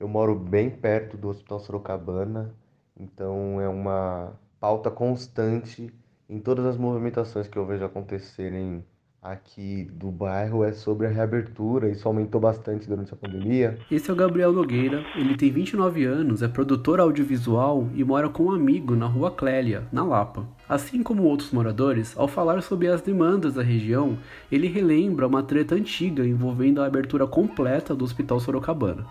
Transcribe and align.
Eu 0.00 0.08
moro 0.08 0.34
bem 0.34 0.70
perto 0.70 1.18
do 1.18 1.28
Hospital 1.28 1.60
Sorocabana, 1.60 2.54
então 2.98 3.60
é 3.60 3.68
uma 3.68 4.32
pauta 4.58 4.90
constante 4.90 5.92
em 6.26 6.40
todas 6.40 6.64
as 6.64 6.78
movimentações 6.78 7.46
que 7.46 7.58
eu 7.58 7.66
vejo 7.66 7.84
acontecerem 7.84 8.82
aqui 9.22 9.86
do 9.92 10.10
bairro 10.10 10.64
é 10.64 10.72
sobre 10.72 11.06
a 11.06 11.10
reabertura, 11.10 11.90
isso 11.90 12.08
aumentou 12.08 12.40
bastante 12.40 12.88
durante 12.88 13.12
a 13.12 13.16
pandemia. 13.16 13.78
Esse 13.90 14.08
é 14.08 14.12
o 14.14 14.16
Gabriel 14.16 14.54
Nogueira, 14.54 15.04
ele 15.14 15.36
tem 15.36 15.50
29 15.50 16.06
anos, 16.06 16.42
é 16.42 16.48
produtor 16.48 16.98
audiovisual 16.98 17.86
e 17.94 18.02
mora 18.02 18.30
com 18.30 18.44
um 18.44 18.52
amigo 18.52 18.96
na 18.96 19.06
rua 19.06 19.30
Clélia, 19.30 19.86
na 19.92 20.02
Lapa. 20.02 20.48
Assim 20.66 21.02
como 21.02 21.24
outros 21.24 21.50
moradores, 21.50 22.14
ao 22.16 22.26
falar 22.26 22.62
sobre 22.62 22.88
as 22.88 23.02
demandas 23.02 23.52
da 23.52 23.62
região, 23.62 24.16
ele 24.50 24.66
relembra 24.66 25.26
uma 25.26 25.42
treta 25.42 25.74
antiga 25.74 26.26
envolvendo 26.26 26.80
a 26.80 26.86
abertura 26.86 27.26
completa 27.26 27.94
do 27.94 28.06
Hospital 28.06 28.40
Sorocabana. 28.40 29.04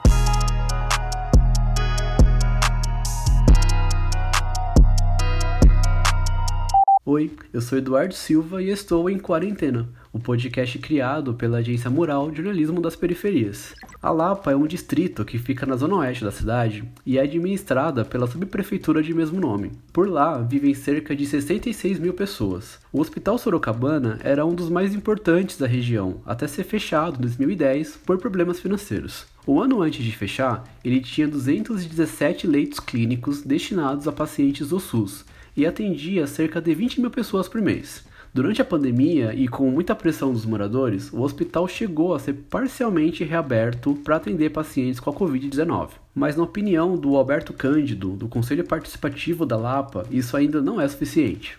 Oi, 7.11 7.31
eu 7.51 7.59
sou 7.59 7.75
Eduardo 7.75 8.13
Silva 8.13 8.61
e 8.61 8.69
estou 8.69 9.09
em 9.09 9.17
Quarentena, 9.17 9.89
o 10.13 10.19
podcast 10.19 10.77
criado 10.77 11.33
pela 11.33 11.57
agência 11.57 11.89
Mural 11.89 12.31
Jornalismo 12.31 12.79
das 12.79 12.95
Periferias. 12.95 13.73
A 13.99 14.11
Lapa 14.11 14.51
é 14.51 14.55
um 14.55 14.67
distrito 14.67 15.25
que 15.25 15.39
fica 15.39 15.65
na 15.65 15.75
zona 15.75 15.95
oeste 15.95 16.23
da 16.23 16.29
cidade 16.29 16.87
e 17.03 17.17
é 17.17 17.21
administrada 17.21 18.05
pela 18.05 18.27
subprefeitura 18.27 19.01
de 19.01 19.11
mesmo 19.11 19.41
nome. 19.41 19.71
Por 19.91 20.07
lá 20.07 20.37
vivem 20.37 20.75
cerca 20.75 21.15
de 21.15 21.25
66 21.25 21.97
mil 21.97 22.13
pessoas. 22.13 22.77
O 22.93 23.01
Hospital 23.01 23.39
Sorocabana 23.39 24.19
era 24.23 24.45
um 24.45 24.53
dos 24.53 24.69
mais 24.69 24.93
importantes 24.93 25.57
da 25.57 25.65
região, 25.65 26.21
até 26.27 26.45
ser 26.45 26.63
fechado 26.63 27.17
em 27.17 27.21
2010 27.21 28.01
por 28.05 28.19
problemas 28.19 28.59
financeiros. 28.59 29.25
Um 29.47 29.59
ano 29.59 29.81
antes 29.81 30.05
de 30.05 30.11
fechar, 30.11 30.63
ele 30.85 30.99
tinha 30.99 31.27
217 31.27 32.45
leitos 32.45 32.79
clínicos 32.79 33.41
destinados 33.41 34.07
a 34.07 34.11
pacientes 34.11 34.69
do 34.69 34.79
SUS 34.79 35.25
e 35.59 35.65
atendia 35.65 36.25
cerca 36.25 36.61
de 36.61 36.73
20 36.73 37.01
mil 37.01 37.11
pessoas 37.11 37.49
por 37.49 37.61
mês. 37.61 38.07
Durante 38.33 38.61
a 38.61 38.65
pandemia 38.65 39.33
e 39.33 39.47
com 39.47 39.69
muita 39.69 39.93
pressão 39.93 40.31
dos 40.31 40.45
moradores, 40.45 41.11
o 41.11 41.21
hospital 41.21 41.67
chegou 41.67 42.13
a 42.13 42.19
ser 42.19 42.33
parcialmente 42.33 43.23
reaberto 43.23 43.95
para 43.95 44.15
atender 44.15 44.51
pacientes 44.51 44.99
com 44.99 45.09
a 45.09 45.13
Covid-19. 45.13 45.89
Mas, 46.15 46.35
na 46.35 46.43
opinião 46.43 46.95
do 46.95 47.17
Alberto 47.17 47.51
Cândido, 47.51 48.11
do 48.11 48.27
Conselho 48.27 48.63
Participativo 48.63 49.45
da 49.45 49.57
Lapa, 49.57 50.05
isso 50.11 50.37
ainda 50.37 50.61
não 50.61 50.79
é 50.79 50.87
suficiente. 50.87 51.57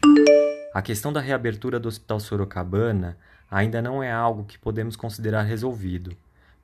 A 0.73 0.81
questão 0.81 1.13
da 1.13 1.21
reabertura 1.21 1.81
do 1.81 1.89
Hospital 1.89 2.21
Sorocabana 2.21 3.19
ainda 3.51 3.83
não 3.83 4.03
é 4.03 4.13
algo 4.13 4.45
que 4.45 4.59
podemos 4.59 4.95
considerar 4.95 5.43
resolvido, 5.43 6.17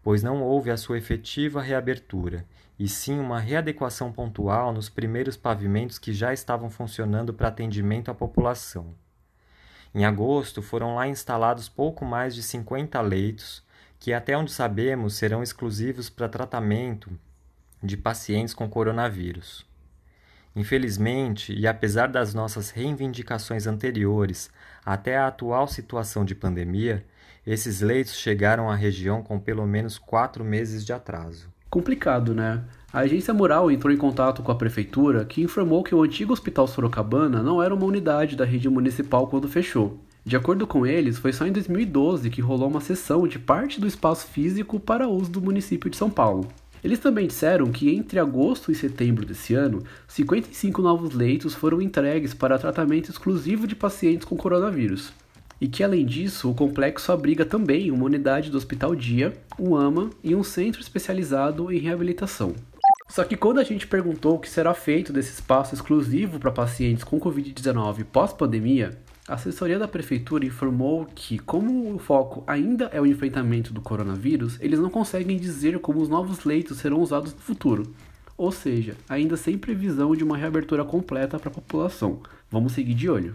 pois 0.07 0.23
não 0.23 0.41
houve 0.41 0.71
a 0.71 0.77
sua 0.77 0.99
efetiva 0.99 1.61
reabertura 1.61 2.47
e 2.79 2.87
sim 2.87 3.19
uma 3.19 3.41
readequação 3.41 4.13
pontual 4.13 4.73
nos 4.73 4.89
primeiros 4.89 5.37
pavimentos 5.37 5.99
que 5.99 6.13
já 6.13 6.33
estavam 6.33 6.71
funcionando 6.71 7.35
para 7.35 7.49
atendimento 7.49 8.09
à 8.09 8.15
população. 8.15 8.95
Em 9.93 10.05
agosto, 10.05 10.63
foram 10.63 10.95
lá 10.95 11.09
instalados 11.09 11.69
pouco 11.69 12.05
mais 12.05 12.37
de 12.37 12.43
50 12.45 13.01
leitos, 13.01 13.65
que 13.99 14.13
até 14.13 14.39
onde 14.39 14.53
sabemos 14.53 15.15
serão 15.15 15.43
exclusivos 15.43 16.09
para 16.09 16.29
tratamento 16.29 17.11
de 17.83 17.97
pacientes 17.97 18.55
com 18.55 18.69
coronavírus. 18.69 19.67
Infelizmente, 20.55 21.53
e 21.53 21.67
apesar 21.67 22.07
das 22.07 22.33
nossas 22.33 22.71
reivindicações 22.71 23.67
anteriores 23.67 24.53
até 24.85 25.17
a 25.17 25.27
atual 25.27 25.67
situação 25.67 26.25
de 26.25 26.37
pandemia, 26.37 27.05
esses 27.47 27.81
leitos 27.81 28.17
chegaram 28.17 28.69
à 28.69 28.75
região 28.75 29.23
com 29.23 29.39
pelo 29.39 29.67
menos 29.67 29.99
quatro 29.99 30.45
meses 30.45 30.85
de 30.85 30.93
atraso 30.93 31.55
complicado, 31.77 32.35
né? 32.35 32.63
A 32.91 33.01
agência 33.01 33.35
Mural 33.35 33.71
entrou 33.71 33.93
em 33.93 33.99
contato 33.99 34.43
com 34.43 34.51
a 34.51 34.55
prefeitura, 34.55 35.27
que 35.27 35.43
informou 35.43 35.83
que 35.83 35.95
o 35.95 36.03
antigo 36.03 36.33
Hospital 36.33 36.67
Sorocabana 36.67 37.43
não 37.43 37.63
era 37.63 37.75
uma 37.75 37.85
unidade 37.85 38.35
da 38.35 38.47
rede 38.47 38.67
municipal 38.69 39.27
quando 39.27 39.47
fechou. 39.47 40.01
De 40.25 40.35
acordo 40.35 40.67
com 40.67 40.87
eles, 40.87 41.19
foi 41.19 41.35
só 41.35 41.47
em 41.47 41.53
2012 41.53 42.31
que 42.31 42.41
rolou 42.41 42.69
uma 42.69 42.81
cessão 42.81 43.29
de 43.29 43.39
parte 43.39 43.79
do 43.79 43.87
espaço 43.87 44.27
físico 44.27 44.81
para 44.81 45.07
uso 45.07 45.31
do 45.31 45.43
município 45.43 45.91
de 45.91 45.99
São 45.99 46.09
Paulo. 46.09 46.49
Eles 46.83 46.99
também 46.99 47.27
disseram 47.27 47.67
que 47.67 47.95
entre 47.95 48.19
agosto 48.19 48.73
e 48.73 48.75
setembro 48.75 49.27
desse 49.27 49.53
ano, 49.53 49.83
55 50.09 50.81
novos 50.81 51.13
leitos 51.13 51.55
foram 51.55 51.83
entregues 51.83 52.33
para 52.33 52.59
tratamento 52.59 53.11
exclusivo 53.11 53.67
de 53.67 53.77
pacientes 53.77 54.25
com 54.25 54.35
coronavírus 54.35 55.13
e 55.61 55.69
que 55.69 55.83
além 55.83 56.05
disso 56.05 56.51
o 56.51 56.55
complexo 56.55 57.13
abriga 57.13 57.45
também 57.45 57.91
uma 57.91 58.05
unidade 58.05 58.51
do 58.51 58.57
Hospital 58.57 58.95
Dia, 58.95 59.33
um 59.59 59.77
AMA 59.77 60.11
e 60.23 60.35
um 60.35 60.43
centro 60.43 60.81
especializado 60.81 61.73
em 61.73 61.79
reabilitação. 61.79 62.55
Só 63.09 63.25
que 63.25 63.37
quando 63.37 63.61
a 63.61 63.65
gente 63.65 63.87
perguntou 63.87 64.35
o 64.35 64.39
que 64.39 64.49
será 64.49 64.75
feito 64.75 65.13
desse 65.13 65.33
espaço 65.33 65.75
exclusivo 65.75 66.39
para 66.39 66.51
pacientes 66.51 67.05
com 67.05 67.21
Covid-19 67.21 68.05
pós-pandemia, 68.05 68.99
a 69.29 69.35
assessoria 69.35 69.79
da 69.79 69.89
prefeitura 69.89 70.45
informou 70.45 71.07
que, 71.15 71.39
como 71.39 71.95
o 71.95 71.99
foco 71.99 72.45
ainda 72.47 72.91
é 72.93 73.01
o 73.01 73.07
enfrentamento 73.07 73.73
do 73.73 73.81
coronavírus, 73.81 74.57
eles 74.61 74.79
não 74.79 74.91
conseguem 74.91 75.37
dizer 75.37 75.79
como 75.81 76.01
os 76.01 76.09
novos 76.09 76.45
leitos 76.45 76.79
serão 76.79 77.01
usados 77.01 77.33
no 77.33 77.41
futuro. 77.41 77.95
Ou 78.37 78.53
seja, 78.53 78.95
ainda 79.09 79.37
sem 79.37 79.57
previsão 79.57 80.15
de 80.15 80.23
uma 80.23 80.37
reabertura 80.37 80.85
completa 80.85 81.39
para 81.39 81.49
a 81.49 81.55
população. 81.55 82.21
Vamos 82.51 82.73
seguir 82.73 82.95
de 82.95 83.09
olho. 83.09 83.35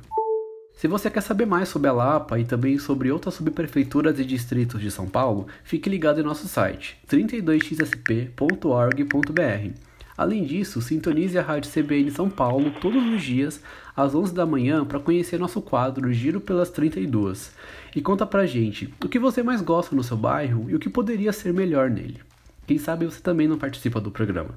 Se 0.74 0.88
você 0.88 1.10
quer 1.10 1.22
saber 1.22 1.46
mais 1.46 1.70
sobre 1.70 1.90
a 1.90 1.94
Lapa 1.94 2.40
e 2.40 2.46
também 2.46 2.80
sobre 2.80 3.12
outras 3.12 3.36
subprefeituras 3.36 4.20
e 4.20 4.26
distritos 4.26 4.82
de 4.82 4.90
São 4.90 5.08
Paulo, 5.08 5.48
fique 5.64 5.90
ligado 5.90 6.20
em 6.20 6.24
nosso 6.24 6.48
site 6.48 6.98
32xsp.org.br. 7.08 9.92
Além 10.18 10.44
disso, 10.44 10.82
sintonize 10.82 11.38
a 11.38 11.42
Rádio 11.42 11.72
CBN 11.72 12.12
São 12.12 12.30
Paulo 12.30 12.72
todos 12.82 13.04
os 13.04 13.24
dias 13.24 13.62
às 13.96 14.14
11 14.14 14.34
da 14.34 14.46
manhã 14.46 14.86
para 14.86 15.00
conhecer 15.00 15.40
nosso 15.40 15.62
quadro 15.62 16.12
Giro 16.14 16.40
pelas 16.40 16.70
32 16.70 17.54
e 17.96 18.02
conta 18.02 18.26
pra 18.26 18.46
gente 18.46 18.94
o 19.04 19.10
que 19.10 19.20
você 19.20 19.42
mais 19.42 19.62
gosta 19.62 19.96
no 19.96 20.04
seu 20.04 20.18
bairro 20.18 20.70
e 20.70 20.76
o 20.76 20.80
que 20.80 20.90
poderia 20.90 21.34
ser 21.34 21.54
melhor 21.54 21.90
nele. 21.90 22.20
Quem 22.68 22.78
sabe 22.78 23.06
você 23.06 23.20
também 23.20 23.48
não 23.48 23.58
participa 23.58 24.00
do 24.00 24.12
programa. 24.12 24.56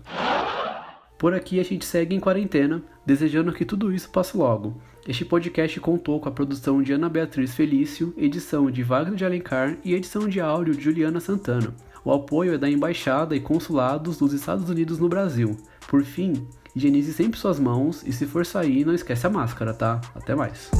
Por 1.24 1.32
aqui 1.32 1.58
a 1.58 1.62
gente 1.62 1.86
segue 1.86 2.14
em 2.14 2.20
quarentena, 2.20 2.82
desejando 3.06 3.50
que 3.50 3.64
tudo 3.64 3.90
isso 3.90 4.10
passe 4.10 4.36
logo. 4.36 4.74
Este 5.08 5.24
podcast 5.24 5.80
contou 5.80 6.20
com 6.20 6.28
a 6.28 6.30
produção 6.30 6.82
de 6.82 6.92
Ana 6.92 7.08
Beatriz 7.08 7.54
Felício, 7.54 8.12
edição 8.14 8.70
de 8.70 8.82
Wagner 8.82 9.14
de 9.14 9.24
Alencar 9.24 9.78
e 9.82 9.94
edição 9.94 10.28
de 10.28 10.38
áudio 10.38 10.74
de 10.74 10.84
Juliana 10.84 11.20
Santana. 11.20 11.74
O 12.04 12.12
apoio 12.12 12.52
é 12.52 12.58
da 12.58 12.68
Embaixada 12.68 13.34
e 13.34 13.40
Consulados 13.40 14.18
dos 14.18 14.34
Estados 14.34 14.68
Unidos 14.68 14.98
no 14.98 15.08
Brasil. 15.08 15.56
Por 15.88 16.04
fim, 16.04 16.46
higienize 16.76 17.14
sempre 17.14 17.40
suas 17.40 17.58
mãos 17.58 18.02
e 18.06 18.12
se 18.12 18.26
for 18.26 18.44
sair, 18.44 18.84
não 18.84 18.92
esquece 18.92 19.26
a 19.26 19.30
máscara, 19.30 19.72
tá? 19.72 20.02
Até 20.14 20.34
mais. 20.34 20.70